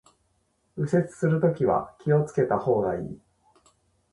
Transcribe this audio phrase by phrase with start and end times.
[0.77, 3.19] 右折するときは気を付けた方がいい